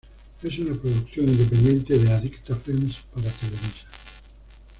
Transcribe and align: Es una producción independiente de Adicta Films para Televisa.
Es 0.41 0.57
una 0.57 0.73
producción 0.73 1.29
independiente 1.29 1.99
de 1.99 2.11
Adicta 2.11 2.55
Films 2.55 3.03
para 3.13 3.29
Televisa. 3.29 3.87